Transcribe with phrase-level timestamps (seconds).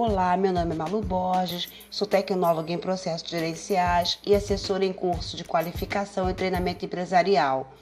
[0.00, 5.36] Olá, meu nome é Malu Borges, sou tecnóloga em processos gerenciais e assessora em curso
[5.36, 7.72] de qualificação e treinamento empresarial.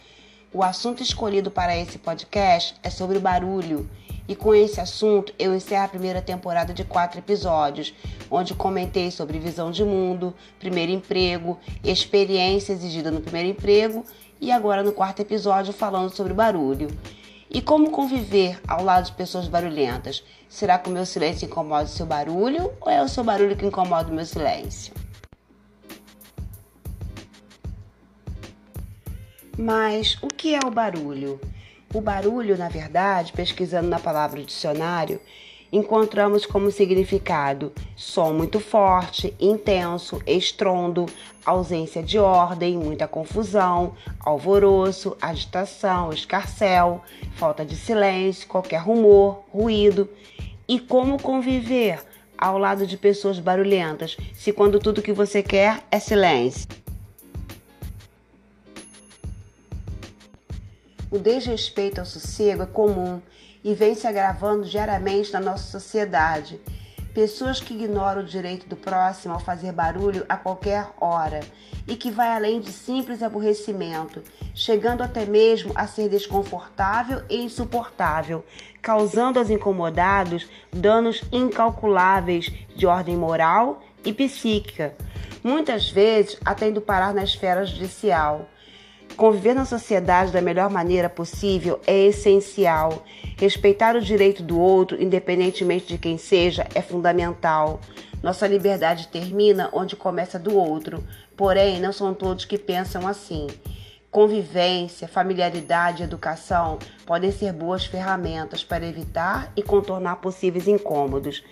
[0.50, 3.86] O assunto escolhido para esse podcast é sobre barulho,
[4.26, 7.92] e com esse assunto eu encerro a primeira temporada de quatro episódios,
[8.30, 14.06] onde comentei sobre visão de mundo, primeiro emprego, experiência exigida no primeiro emprego
[14.40, 16.88] e agora no quarto episódio falando sobre barulho.
[17.50, 20.24] E como conviver ao lado de pessoas barulhentas?
[20.48, 23.66] Será que o meu silêncio incomoda o seu barulho ou é o seu barulho que
[23.66, 24.92] incomoda o meu silêncio?
[29.58, 31.40] Mas o que é o barulho?
[31.94, 35.20] O barulho, na verdade, pesquisando na palavra dicionário,
[35.72, 41.06] encontramos como significado som muito forte, intenso, estrondo,
[41.44, 47.02] ausência de ordem, muita confusão, alvoroço, agitação, escarcel,
[47.36, 50.08] falta de silêncio, qualquer rumor, ruído.
[50.68, 52.02] E como conviver
[52.36, 56.66] ao lado de pessoas barulhentas, se quando tudo que você quer é silêncio?
[61.08, 63.22] O desrespeito ao sossego é comum
[63.66, 66.60] e vem se agravando diariamente na nossa sociedade.
[67.12, 71.40] Pessoas que ignoram o direito do próximo ao fazer barulho a qualquer hora
[71.84, 74.22] e que vai além de simples aborrecimento,
[74.54, 78.44] chegando até mesmo a ser desconfortável e insuportável,
[78.80, 84.94] causando aos incomodados danos incalculáveis de ordem moral e psíquica,
[85.42, 88.48] muitas vezes até indo parar na esfera judicial.
[89.16, 93.02] Conviver na sociedade da melhor maneira possível é essencial.
[93.38, 97.80] Respeitar o direito do outro, independentemente de quem seja, é fundamental.
[98.22, 101.02] Nossa liberdade termina onde começa do outro,
[101.34, 103.46] porém, não são todos que pensam assim.
[104.10, 111.42] Convivência, familiaridade e educação podem ser boas ferramentas para evitar e contornar possíveis incômodos.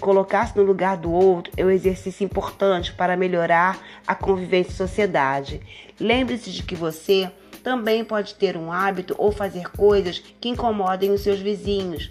[0.00, 5.60] Colocar-se no lugar do outro é um exercício importante para melhorar a convivência em sociedade.
[5.98, 7.30] Lembre-se de que você
[7.62, 12.10] também pode ter um hábito ou fazer coisas que incomodem os seus vizinhos.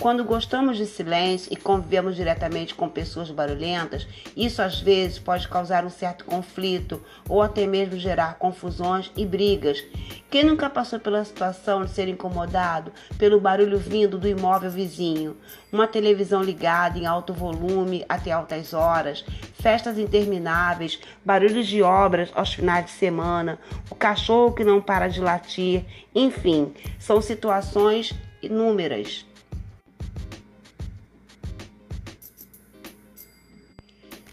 [0.00, 4.06] Quando gostamos de silêncio e convivemos diretamente com pessoas barulhentas,
[4.36, 9.82] isso às vezes pode causar um certo conflito ou até mesmo gerar confusões e brigas.
[10.28, 15.36] Quem nunca passou pela situação de ser incomodado pelo barulho vindo do imóvel vizinho?
[15.72, 22.52] Uma televisão ligada em alto volume até altas horas, festas intermináveis, barulhos de obras aos
[22.52, 28.12] finais de semana, o cachorro que não para de latir, enfim, são situações
[28.42, 29.24] inúmeras.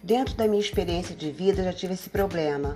[0.03, 2.75] Dentro da minha experiência de vida, já tive esse problema.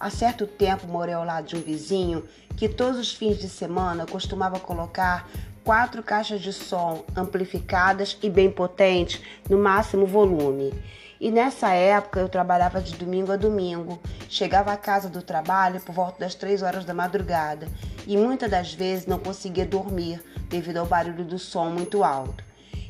[0.00, 4.06] Há certo tempo morei ao lado de um vizinho que todos os fins de semana
[4.06, 5.28] costumava colocar
[5.62, 10.72] quatro caixas de som amplificadas e bem potentes, no máximo volume.
[11.20, 14.00] E nessa época eu trabalhava de domingo a domingo.
[14.30, 17.68] Chegava à casa do trabalho por volta das três horas da madrugada
[18.06, 22.42] e muitas das vezes não conseguia dormir devido ao barulho do som muito alto.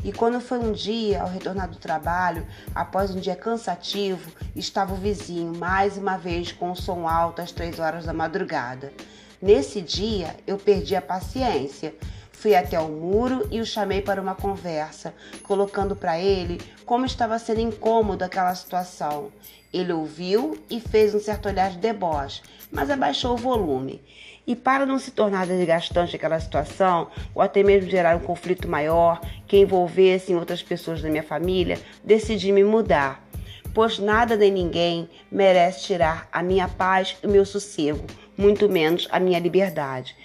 [0.04, 4.96] E quando foi um dia, ao retornar do trabalho, após um dia cansativo, estava o
[4.96, 8.92] vizinho mais uma vez com o som alto às três horas da madrugada.
[9.40, 11.94] Nesse dia, eu perdi a paciência.
[12.42, 15.14] Fui até o muro e o chamei para uma conversa,
[15.44, 19.30] colocando para ele como estava sendo incômodo aquela situação.
[19.72, 24.02] Ele ouviu e fez um certo olhar de deboche, mas abaixou o volume.
[24.44, 29.20] E para não se tornar desgastante aquela situação, ou até mesmo gerar um conflito maior
[29.46, 33.24] que envolvesse outras pessoas da minha família, decidi me mudar.
[33.72, 38.04] Pois nada nem ninguém merece tirar a minha paz e o meu sossego,
[38.36, 40.16] muito menos a minha liberdade.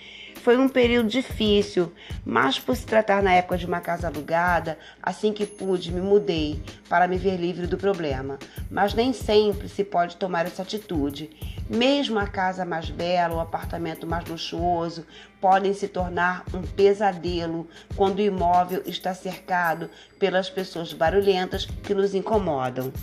[0.48, 1.92] Foi um período difícil,
[2.24, 6.64] mas por se tratar na época de uma casa alugada, assim que pude, me mudei
[6.88, 8.40] para me ver livre do problema.
[8.72, 11.30] Mas nem sempre se pode tomar essa atitude.
[11.70, 15.06] Mesmo a casa mais bela, o apartamento mais luxuoso,
[15.42, 17.68] podem se tornar um pesadelo
[17.98, 22.94] quando o imóvel está cercado pelas pessoas barulhentas que nos incomodam.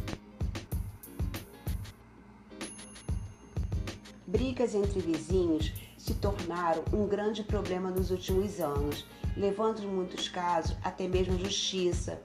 [4.27, 10.77] Brigas entre vizinhos se tornaram um grande problema nos últimos anos, levando em muitos casos
[10.85, 12.21] até mesmo justiça.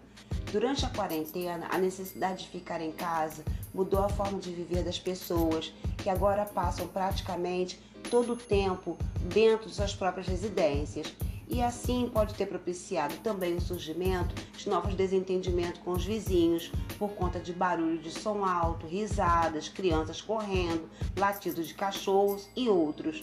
[0.52, 3.42] Durante a quarentena, a necessidade de ficar em casa
[3.74, 7.80] mudou a forma de viver das pessoas, que agora passam praticamente
[8.12, 8.98] todo o tempo
[9.34, 11.16] dentro de suas próprias residências.
[11.48, 17.12] E assim pode ter propiciado também o surgimento de novos desentendimentos com os vizinhos, por
[17.12, 23.22] conta de barulho de som alto, risadas, crianças correndo, latidos de cachorros e outros.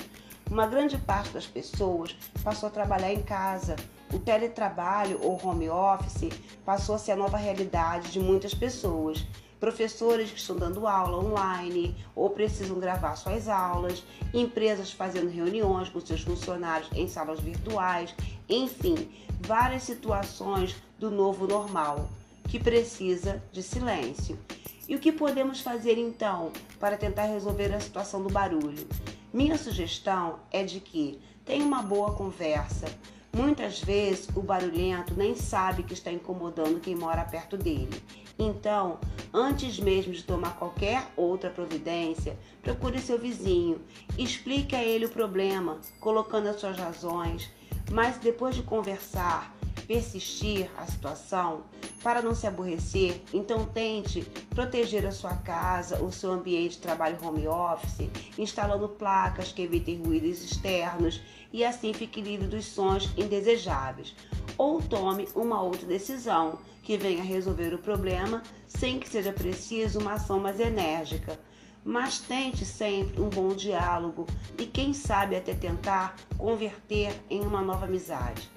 [0.50, 3.76] Uma grande parte das pessoas passou a trabalhar em casa.
[4.12, 6.30] O teletrabalho ou home office
[6.64, 9.26] passou a ser a nova realidade de muitas pessoas
[9.58, 14.02] professores que estão dando aula online ou precisam gravar suas aulas,
[14.32, 18.14] empresas fazendo reuniões com seus funcionários em salas virtuais,
[18.48, 19.10] enfim,
[19.40, 22.08] várias situações do novo normal
[22.48, 24.38] que precisa de silêncio.
[24.88, 28.86] E o que podemos fazer então para tentar resolver a situação do barulho?
[29.36, 32.86] Minha sugestão é de que tenha uma boa conversa.
[33.34, 38.02] Muitas vezes o barulhento nem sabe que está incomodando quem mora perto dele.
[38.38, 38.98] Então,
[39.34, 43.78] antes mesmo de tomar qualquer outra providência, procure seu vizinho,
[44.16, 47.50] explique a ele o problema, colocando as suas razões,
[47.92, 49.54] mas depois de conversar,
[49.86, 51.64] persistir a situação,
[52.06, 54.20] para não se aborrecer, então tente
[54.50, 58.08] proteger a sua casa, o seu ambiente de trabalho home office,
[58.38, 61.20] instalando placas que evitem ruídos externos
[61.52, 64.14] e assim fique livre dos sons indesejáveis.
[64.56, 70.12] Ou tome uma outra decisão que venha resolver o problema sem que seja preciso uma
[70.12, 71.36] ação mais enérgica.
[71.84, 77.86] Mas tente sempre um bom diálogo e, quem sabe, até tentar converter em uma nova
[77.86, 78.48] amizade.